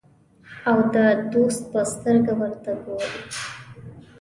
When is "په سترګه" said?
1.71-2.33